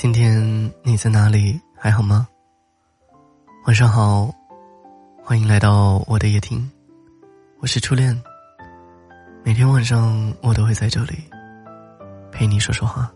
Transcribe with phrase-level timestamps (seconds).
[0.00, 1.60] 今天你在哪里？
[1.76, 2.26] 还好吗？
[3.66, 4.34] 晚上好，
[5.22, 6.70] 欢迎来到我的夜听，
[7.58, 8.18] 我是初恋。
[9.44, 11.18] 每天晚上我都会在这里
[12.32, 13.12] 陪你说说话。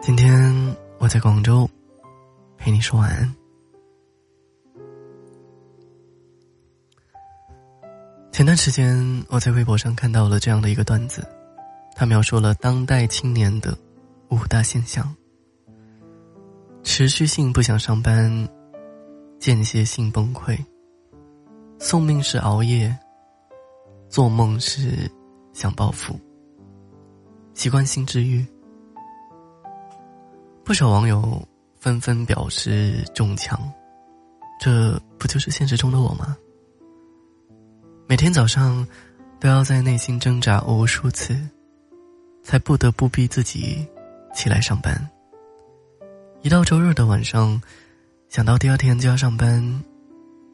[0.00, 1.68] 今天我在广州
[2.56, 3.34] 陪你说晚安。
[8.30, 8.96] 前段时间
[9.28, 11.28] 我在微博上看到了这样的一个段子，
[11.96, 13.76] 他描述了当代青年的。
[14.28, 15.14] 五大现象：
[16.96, 18.48] 持续性不想上班，
[19.38, 20.58] 间歇性崩溃，
[21.78, 22.98] 送命是熬夜，
[24.08, 24.92] 做梦是
[25.52, 26.18] 想报复，
[27.52, 28.42] 习惯性治愈。
[30.64, 31.46] 不少网友
[31.78, 33.60] 纷纷表示中枪，
[34.58, 36.34] 这不就是现实中的我吗？
[38.06, 38.88] 每天早上
[39.38, 41.38] 都要在内心挣扎无数次，
[42.42, 43.86] 才不得不逼自己。
[44.34, 44.94] 起来上班。
[46.46, 47.60] 一到周日的晚上，
[48.28, 49.82] 想到第二天就要上班，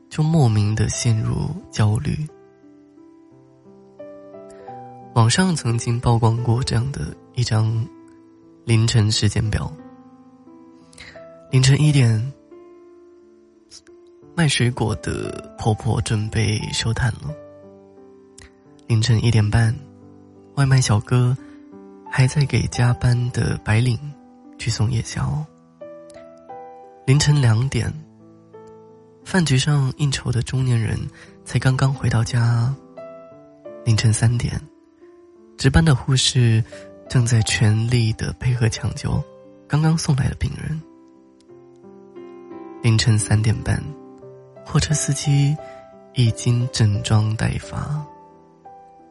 [0.08, 2.16] 就莫名的陷入焦虑。
[5.14, 7.86] 网上曾经曝光过这样的一张
[8.64, 9.70] 凌晨时间表：
[11.50, 12.32] 凌晨一点，
[14.34, 17.28] 卖水果的婆婆准备收摊了；
[18.86, 19.76] 凌晨一点半，
[20.54, 21.36] 外卖小哥。
[22.14, 23.98] 还在给加班的白领
[24.58, 25.42] 去送夜宵。
[27.04, 27.92] 凌晨两点，
[29.24, 30.96] 饭局上应酬的中年人
[31.44, 32.72] 才刚刚回到家。
[33.84, 34.60] 凌晨三点，
[35.58, 36.62] 值班的护士
[37.08, 39.20] 正在全力的配合抢救
[39.66, 40.80] 刚刚送来的病人。
[42.82, 43.82] 凌晨三点半，
[44.64, 45.56] 货车司机
[46.14, 48.00] 已经整装待发。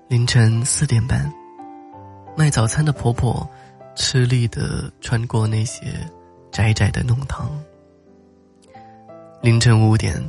[0.08, 1.30] 凌晨四点半。
[2.38, 3.45] 卖早餐的婆婆，
[3.97, 5.88] 吃力的穿过那些
[6.50, 7.52] 窄窄的弄堂。
[9.41, 10.24] 凌晨五点，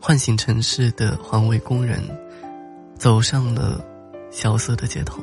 [0.00, 2.00] 唤醒城市的环卫工人，
[2.96, 3.84] 走上了
[4.30, 5.22] 萧瑟的街头。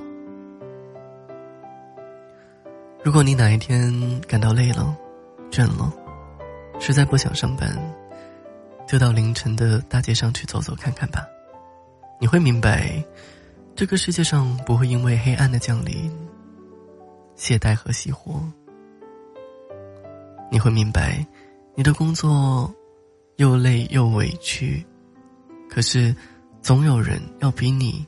[3.03, 3.91] 如果你哪一天
[4.27, 4.95] 感到累了、
[5.49, 5.91] 倦了，
[6.79, 7.75] 实在不想上班，
[8.87, 11.25] 就到凌晨的大街上去走走看看吧，
[12.19, 13.03] 你会明白。
[13.75, 16.15] 这个世界上不会因为黑暗的降临
[17.35, 18.39] 懈怠和熄火。
[20.51, 21.25] 你会明白，
[21.73, 22.71] 你的工作
[23.39, 24.85] 又累又委屈，
[25.69, 26.13] 可是
[26.61, 28.05] 总有人要比你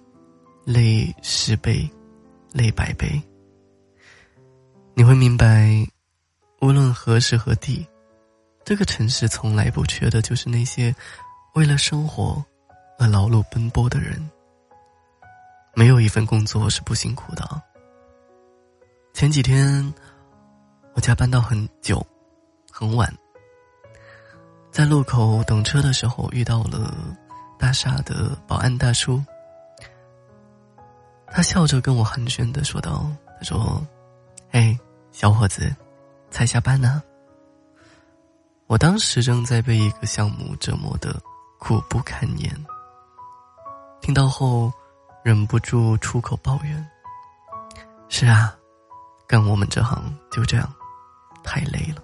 [0.65, 1.89] 累十倍、
[2.51, 3.09] 累百倍。
[4.93, 5.87] 你会明白，
[6.59, 7.87] 无论何时何地，
[8.65, 10.93] 这个城市从来不缺的就是那些
[11.53, 12.43] 为了生活
[12.99, 14.21] 而劳碌奔波的人。
[15.73, 17.61] 没有一份工作是不辛苦的。
[19.13, 19.93] 前几天，
[20.93, 22.05] 我加班到很久，
[22.69, 23.09] 很晚，
[24.71, 26.95] 在路口等车的时候遇到了
[27.59, 29.23] 大厦的保安大叔。
[31.27, 33.05] 他笑着跟我寒暄的说道
[33.37, 33.85] ：“他说，
[34.51, 34.77] 哎，
[35.11, 35.73] 小伙子，
[36.29, 37.03] 才下班呢。”
[38.67, 41.21] 我当时正在被一个项目折磨的
[41.59, 42.65] 苦不堪言，
[44.01, 44.71] 听到后。
[45.23, 46.89] 忍不住出口抱怨
[48.09, 48.55] ：“是啊，
[49.27, 50.67] 干我们这行就这样，
[51.43, 52.01] 太累了。”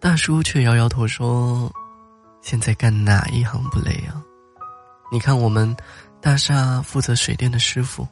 [0.00, 1.70] 大叔却摇摇头说
[2.40, 4.24] ：“现在干哪一行不累啊？
[5.12, 5.76] 你看我们
[6.22, 8.08] 大厦负责水电的师傅，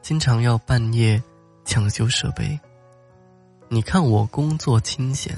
[0.00, 1.20] 经常要半夜
[1.64, 2.56] 抢修设备。
[3.68, 5.36] 你看我工作清闲，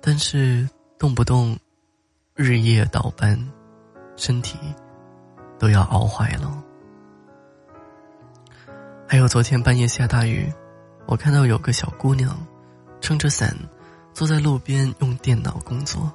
[0.00, 1.58] 但是动不动
[2.36, 3.36] 日夜倒班，
[4.16, 4.56] 身体
[5.58, 6.62] 都要熬坏了。”
[9.08, 10.52] 还有昨天半夜下大雨，
[11.06, 12.46] 我看到有个小姑娘，
[13.00, 13.56] 撑着伞，
[14.16, 16.10] 坐在路边用电脑工作。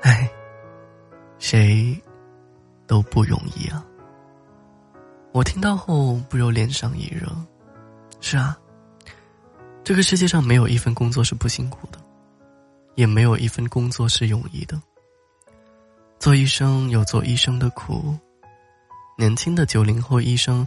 [0.00, 0.26] 唉，
[1.38, 1.94] 谁
[2.86, 3.84] 都不容易啊！
[5.30, 7.30] 我听到后不由脸上一热。
[8.22, 8.58] 是啊，
[9.84, 11.98] 这个世界上没有一份工作是不辛苦的，
[12.94, 14.80] 也没有一份工作是容易的。
[16.18, 18.16] 做医生有做医生的苦，
[19.18, 20.66] 年轻的九零后医生。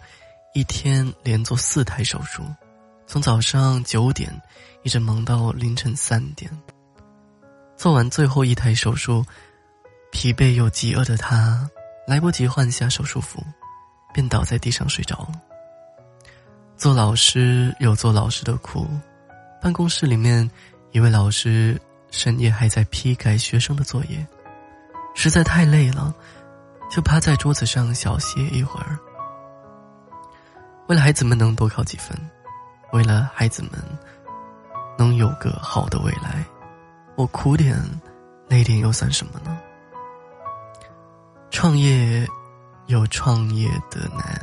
[0.53, 2.43] 一天连做四台手术，
[3.13, 4.27] 从早上九点
[4.81, 6.49] 一直忙到凌晨三点。
[7.77, 9.23] 做完最后一台手术，
[10.11, 11.69] 疲惫又饥饿的他，
[12.07, 13.39] 来不及换下手术服，
[14.15, 15.41] 便倒在地上睡着了。
[16.75, 18.87] 做老师有做老师的苦，
[19.61, 20.49] 办公室里面
[20.91, 21.79] 一位老师
[22.09, 24.25] 深夜还在批改学生的作业，
[25.13, 26.11] 实在太累了，
[26.89, 28.97] 就趴在桌子上小歇一会儿。
[30.87, 32.19] 为了孩子们能多考几分，
[32.93, 33.71] 为了孩子们
[34.97, 36.45] 能有个好的未来，
[37.15, 37.75] 我苦点、
[38.47, 39.59] 累点又算什么呢？
[41.49, 42.27] 创业
[42.85, 44.39] 有创业的难，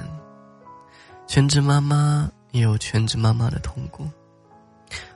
[1.28, 4.04] 全职妈妈也有全职妈妈的痛苦，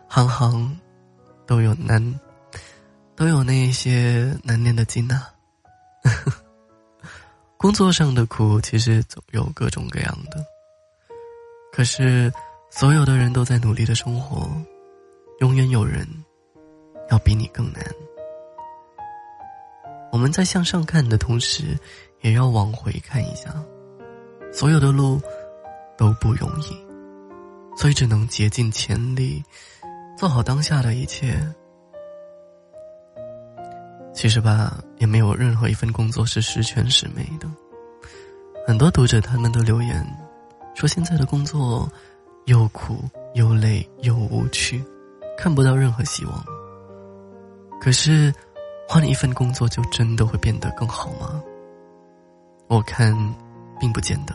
[0.07, 0.79] 行行
[1.45, 2.21] 都有难，
[3.17, 5.29] 都有那些难念的经啊。
[7.59, 10.45] 工作上的苦其实总有各种各样的，
[11.73, 12.33] 可是
[12.77, 14.51] 所有的人都在努力的生活，
[15.39, 16.05] 永远有人
[17.09, 17.81] 要比你更难。
[20.11, 21.79] 我们在向上看的同时，
[22.23, 23.55] 也要往回看一下，
[24.53, 25.23] 所有的路
[25.97, 26.77] 都不容易，
[27.77, 29.41] 所以只能竭尽全力
[30.19, 31.41] 做好当下的一切。
[34.13, 37.49] 其实吧，也没有任何一份工作是十全十美的。
[38.67, 40.05] 很多读者他们都留言
[40.75, 41.89] 说，现在的工作
[42.47, 42.99] 又苦
[43.35, 44.85] 又累又无趣，
[45.37, 46.45] 看不到任何希望。
[47.81, 48.33] 可是，
[48.89, 51.43] 换一份工作就真的会变得更好吗？
[52.69, 53.15] 我看，
[53.79, 54.35] 并不见得。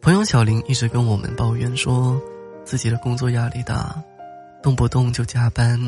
[0.00, 2.20] 朋友小林一直跟我们抱怨说，
[2.64, 3.94] 自己的工作压力大，
[4.62, 5.78] 动不动就加班。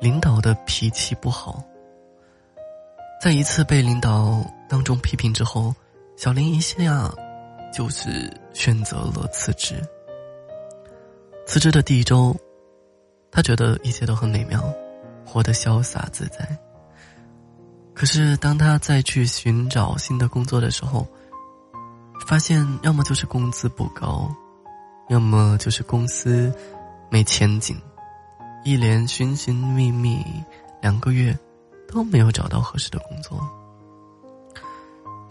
[0.00, 1.62] 领导的脾气不好，
[3.20, 5.72] 在一次被领导当众批评之后，
[6.16, 7.08] 小林一下
[7.72, 9.82] 就是选择了辞职。
[11.46, 12.36] 辞职的第一周，
[13.30, 14.62] 他觉得一切都很美妙，
[15.26, 16.46] 活得潇洒自在。
[17.94, 21.06] 可是当他再去寻找新的工作的时候，
[22.26, 24.34] 发现要么就是工资不高，
[25.08, 26.52] 要么就是公司
[27.10, 27.76] 没前景。
[28.64, 30.24] 一连寻寻觅觅
[30.80, 31.36] 两个月，
[31.88, 33.40] 都没有找到合适的工作。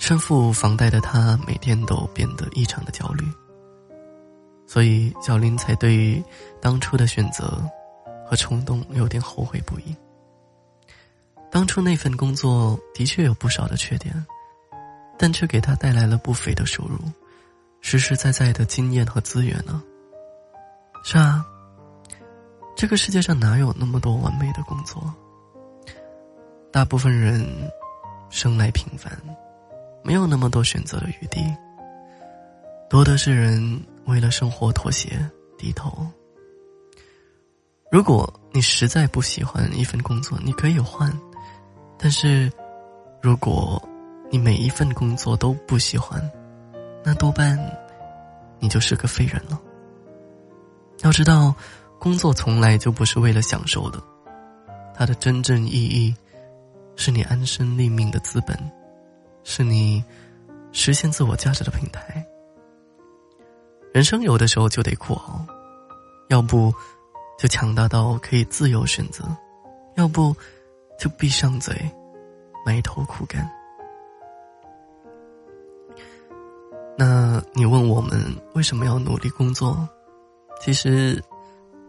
[0.01, 3.23] 身负房贷的他，每天都变得异常的焦虑。
[4.65, 6.21] 所以小林才对于
[6.59, 7.63] 当初的选择
[8.25, 9.95] 和冲动有点后悔不已。
[11.51, 14.11] 当初那份工作的确有不少的缺点，
[15.19, 16.97] 但却给他带来了不菲的收入，
[17.79, 19.83] 实实在在的经验和资源呢。
[21.03, 21.45] 是啊。
[22.75, 25.13] 这个世界上哪有那么多完美的工作？
[26.71, 27.47] 大部分人
[28.31, 29.15] 生来平凡，
[30.03, 31.41] 没有那么多选择的余地。
[32.89, 35.17] 多的是人为了生活妥协
[35.57, 36.07] 低头。
[37.91, 41.09] 如果你实在不喜欢一份工作，你可以换；
[41.97, 42.51] 但是，
[43.21, 43.81] 如果
[44.29, 46.21] 你每一份工作都不喜欢，
[47.03, 47.57] 那多半
[48.59, 49.59] 你就是个废人了。
[51.01, 51.53] 要知道。
[52.01, 54.01] 工作从来就不是为了享受的，
[54.91, 56.15] 它的真正意义，
[56.95, 58.57] 是你安身立命的资本，
[59.43, 60.03] 是你
[60.71, 62.25] 实现自我价值的平台。
[63.93, 65.45] 人生有的时候就得苦熬，
[66.29, 66.73] 要不
[67.37, 69.23] 就强大到可以自由选择，
[69.95, 70.35] 要不
[70.99, 71.75] 就闭上嘴，
[72.65, 73.49] 埋头苦干。
[76.97, 78.19] 那你问我们
[78.53, 79.87] 为什么要努力工作？
[80.61, 81.21] 其实。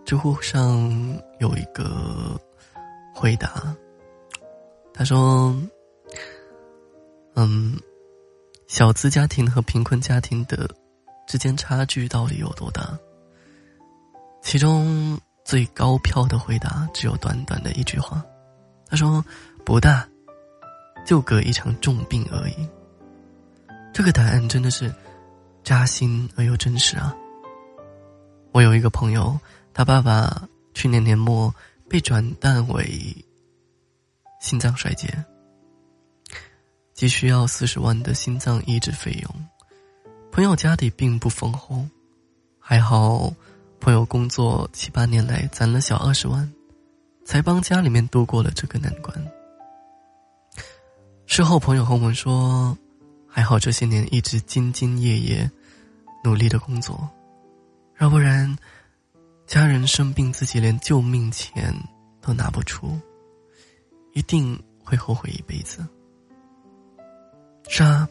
[0.04, 0.90] 知乎上
[1.38, 2.36] 有一个
[3.14, 3.72] 回答，
[4.92, 5.54] 他说
[7.34, 7.78] ：“嗯，
[8.66, 10.68] 小资家庭和贫困家庭的
[11.26, 12.98] 之间差距到底有多大？”
[14.42, 18.24] 其中最高票的回答只有短短的一句话，
[18.88, 19.24] 他说
[19.64, 20.08] ：“不大，
[21.06, 22.68] 就隔一场重病而已。”
[23.94, 24.92] 这个答案真的是
[25.62, 27.14] 扎心而又真实啊！
[28.52, 29.38] 我有一个朋友。
[29.74, 31.54] 他爸爸去年年末
[31.88, 33.00] 被转淡为
[34.38, 35.08] 心脏衰竭，
[36.94, 39.48] 急需要四十万的心脏移植费用。
[40.30, 41.86] 朋友家里并不丰厚，
[42.58, 43.32] 还好
[43.80, 46.50] 朋友工作七八年来攒了小二十万，
[47.24, 49.14] 才帮家里面度过了这个难关。
[51.26, 52.76] 事后朋友和我们说，
[53.26, 55.50] 还好这些年一直兢兢业业
[56.22, 57.08] 努力的工作，
[57.98, 58.56] 要不然。
[59.44, 61.74] 家人生病，自己连救命钱
[62.22, 62.98] 都拿不出，
[64.14, 65.86] 一定会后悔一辈子。
[67.74, 68.06] 是啊，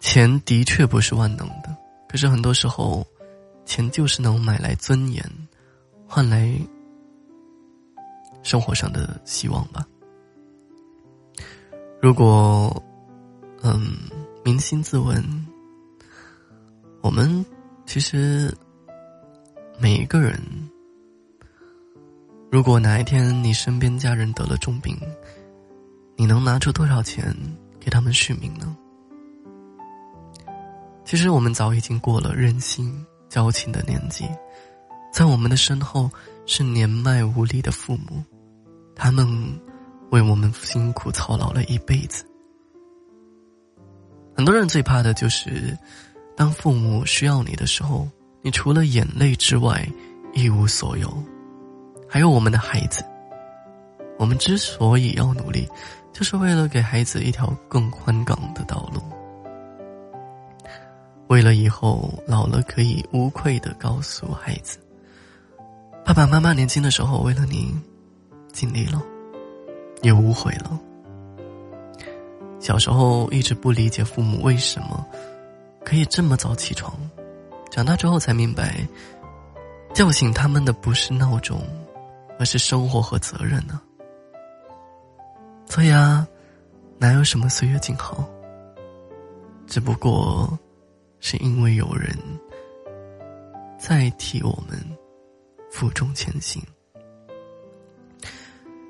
[0.00, 1.74] 钱的确不是万能的，
[2.10, 3.06] 可是很多时候，
[3.64, 5.24] 钱就是能买来尊严，
[6.06, 6.54] 换来
[8.42, 9.82] 生活上的希望吧。
[12.02, 12.70] 如果，
[13.62, 13.96] 嗯，
[14.44, 15.24] 扪心自问，
[17.00, 17.42] 我们
[17.86, 18.54] 其实。
[19.78, 20.38] 每一个人，
[22.50, 24.94] 如果哪一天你身边家人得了重病，
[26.16, 27.34] 你能拿出多少钱
[27.80, 28.76] 给他们续命呢？
[31.04, 34.28] 其实我们早已经过了任性矫情的年纪，
[35.12, 36.08] 在我们的身后
[36.46, 38.22] 是年迈无力的父母，
[38.94, 39.26] 他们
[40.10, 42.24] 为我们辛苦操劳了一辈子。
[44.36, 45.76] 很多人最怕的就是，
[46.36, 48.08] 当父母需要你的时候，
[48.42, 49.84] 你除了眼泪之外
[50.32, 51.12] 一无所有。
[52.08, 53.04] 还有我们的孩子，
[54.18, 55.68] 我们之所以要努力，
[56.12, 59.00] 就是为了给孩子一条更宽广的道路。
[61.28, 64.78] 为了以后老了可以无愧的告诉孩子，
[66.04, 67.72] 爸爸妈妈年轻的时候为了你
[68.52, 69.00] 尽力了，
[70.02, 70.78] 也无悔了。
[72.58, 75.06] 小时候一直不理解父母为什么
[75.84, 76.92] 可以这么早起床，
[77.70, 78.86] 长大之后才明白，
[79.94, 81.62] 叫醒他们的不是闹钟，
[82.38, 83.80] 而是生活和责任呢。
[85.70, 86.28] 所以啊，
[86.98, 88.28] 哪有什么岁月静好，
[89.66, 90.58] 只不过。
[91.22, 92.16] 是因为有人
[93.78, 94.80] 在替我们
[95.70, 96.62] 负重前行，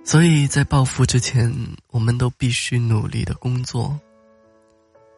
[0.04, 1.52] 所以在暴富之前，
[1.88, 3.98] 我们都必须努力的工作，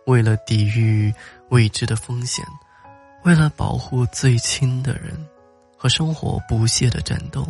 [0.07, 1.13] 为了抵御
[1.51, 2.43] 未知的风险，
[3.25, 5.15] 为了保护最亲的人
[5.77, 7.47] 和生活不懈的战斗。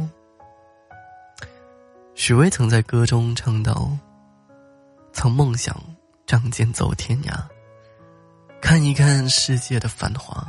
[2.24, 3.90] 许巍曾在歌中唱道
[5.12, 5.76] ：“曾梦想
[6.24, 7.32] 仗剑走天涯。”
[8.62, 10.46] 看一看世界的繁华。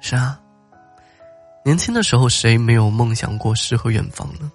[0.00, 0.40] 是啊，
[1.66, 4.50] 年轻的时候谁没有梦想过诗和远方呢？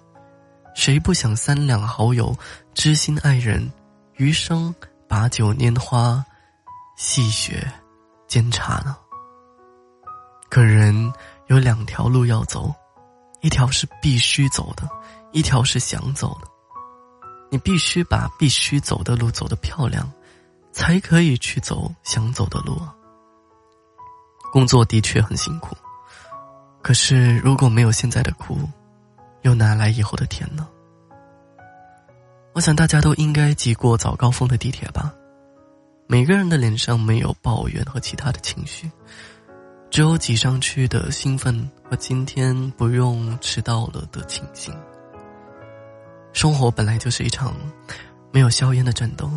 [0.74, 2.36] 谁不想三两好友、
[2.74, 3.70] 知心爱人，
[4.16, 4.74] 余生
[5.06, 6.24] 把酒拈花，
[6.96, 7.64] 细雪
[8.26, 8.96] 煎茶呢？
[10.50, 11.12] 可人
[11.46, 12.74] 有两条路要走，
[13.42, 14.88] 一条是必须走的，
[15.34, 16.48] 一条是想走的。
[17.50, 20.10] 你必须把必须走的路走得漂亮。
[20.76, 22.92] 才可以去走想走的路啊。
[24.52, 25.76] 工作的确很辛苦，
[26.82, 28.58] 可是如果没有现在的苦，
[29.42, 30.66] 又哪来以后的甜呢？
[32.54, 35.14] 我想大家都应该挤过早高峰的地铁吧。
[36.08, 38.90] 每个人的脸上没有抱怨和其他的情绪，
[39.90, 44.74] 只有挤上去的兴奋和今天不用迟到了的庆幸。
[46.34, 47.54] 生活本来就是一场
[48.32, 49.30] 没有硝烟的战斗。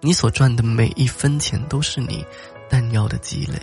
[0.00, 2.24] 你所赚的每一分钱都是你
[2.70, 3.58] 弹药的积累。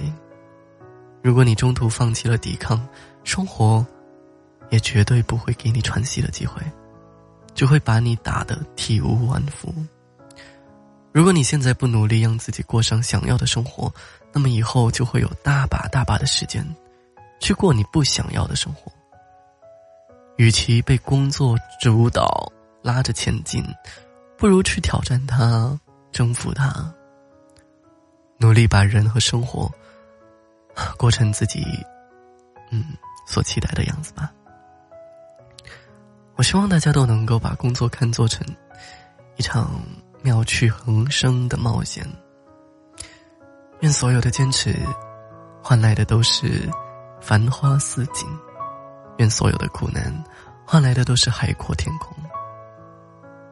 [1.24, 2.86] 如果你中途放弃了抵抗，
[3.24, 3.86] 生活
[4.70, 6.62] 也绝对不会给你喘息的机会，
[7.56, 9.74] 只会把你打得体无完肤。
[11.14, 13.92] 如果你现在不努力让自己过上想要的生活，
[14.34, 16.66] 那么以后就会有大把大把的时间
[17.40, 18.92] 去过你不想要的生活。
[20.40, 22.50] 与其被工作主导
[22.82, 23.62] 拉着前进，
[24.38, 25.80] 不如去挑战它。
[26.12, 26.92] 征服它，
[28.40, 29.72] 努力把人和生活
[30.98, 31.64] 过成自己
[32.72, 32.84] 嗯
[33.28, 34.32] 所期待的样子吧。
[36.36, 38.44] 我希望大家都能够把工作看作成
[39.38, 39.84] 一场
[40.24, 42.04] 妙趣横生的冒险。
[43.82, 44.76] 愿所有的坚持
[45.62, 46.68] 换来的都是
[47.22, 48.28] 繁花似锦，
[49.20, 50.12] 愿所有的苦难
[50.66, 52.16] 换来的都是海阔天空。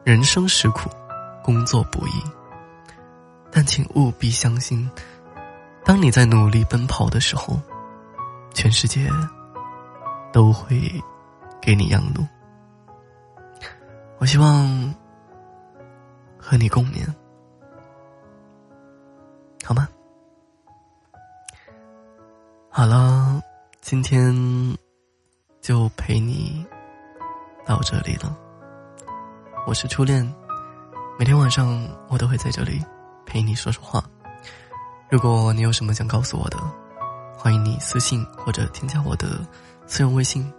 [0.02, 0.88] 人生实苦，
[1.44, 2.12] 工作不易。
[3.50, 4.90] 但请务必相信，
[5.84, 7.60] 当你在努力奔跑的时候，
[8.54, 9.10] 全世界
[10.32, 11.02] 都会
[11.60, 12.26] 给你让路。
[14.18, 14.94] 我希望
[16.38, 17.06] 和你共勉，
[19.64, 19.88] 好吗？
[22.70, 23.42] 好了，
[23.80, 24.34] 今天
[25.68, 26.64] 就陪你
[27.66, 28.34] 到这里了。
[29.66, 30.24] 我是初恋，
[31.18, 32.82] 每天晚上我都会在这里。
[33.26, 34.02] 陪你说说话。
[35.10, 36.56] 如果你有什么想告诉我的，
[37.36, 39.46] 欢迎你私信或者添加我的
[39.86, 40.50] 私人微信，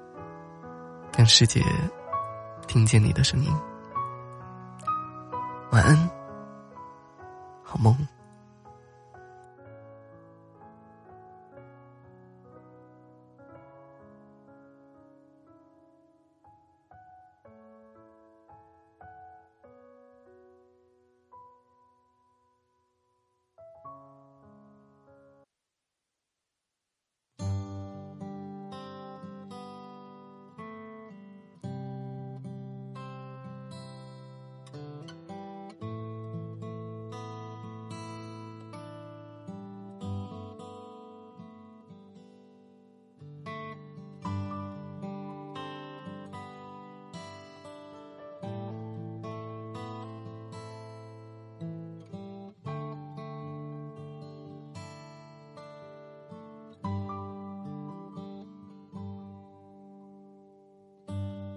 [1.18, 1.66] 让师姐
[2.68, 3.51] 听见你的声音。
[5.72, 6.10] 晚安，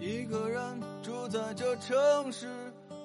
[0.02, 1.94] 一个人住在这城
[2.32, 2.48] 市，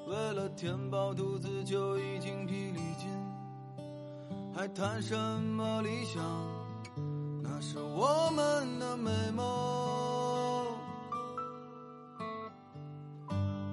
[0.07, 3.07] 为了填饱肚子就已经疲力尽，
[4.55, 6.23] 还谈什么理想？
[7.43, 10.65] 那是我们的美梦。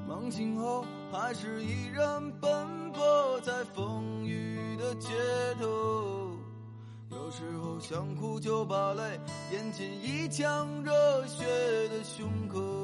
[0.06, 5.08] 梦醒后，还是依然奔波在风雨的街
[5.58, 6.36] 头。
[7.10, 9.18] 有时候想哭就把泪
[9.50, 11.42] 咽进一腔热血
[11.88, 12.83] 的胸口。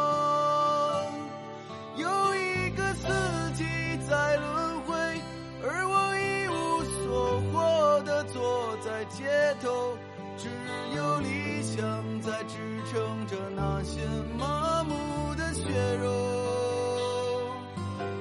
[9.21, 9.27] 街
[9.61, 9.95] 头，
[10.35, 10.49] 只
[10.95, 11.79] 有理想
[12.21, 12.57] 在支
[12.91, 14.01] 撑着那些
[14.35, 15.61] 麻木的血
[15.97, 17.53] 肉。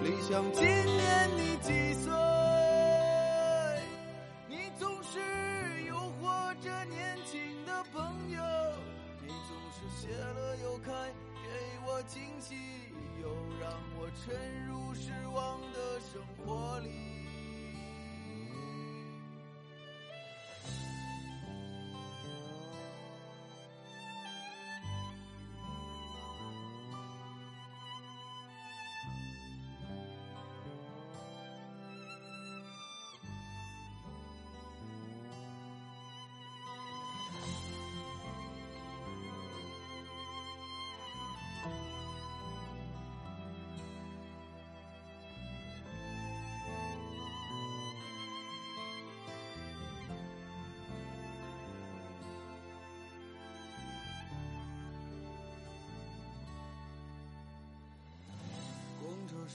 [0.04, 2.12] 理想今年你几岁？
[4.46, 5.18] 你总是
[5.88, 8.42] 诱惑着年轻的朋友，
[9.22, 10.92] 你总是谢了又开，
[11.42, 11.48] 给
[11.86, 12.54] 我惊喜，
[13.22, 13.28] 又
[13.58, 17.19] 让我沉入失望的生活里。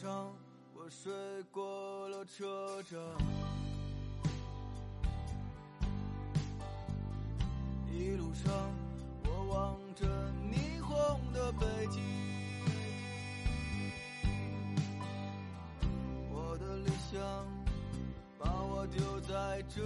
[0.02, 0.30] 上，
[0.74, 1.14] 我睡
[1.52, 3.00] 过了车站，
[7.90, 8.52] 一路上
[9.24, 10.06] 我望着
[10.52, 12.04] 霓虹的北京，
[16.30, 17.22] 我的理想
[18.38, 19.82] 把我丢在这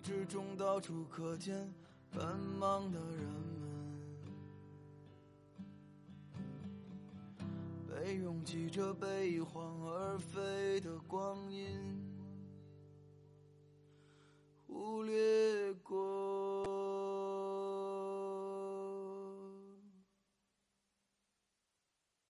[0.00, 1.72] 之中到处可见
[2.10, 3.24] 奔忙的人
[7.38, 7.46] 们，
[7.88, 12.00] 被拥挤着被一晃而飞的光阴
[14.66, 16.37] 忽略过。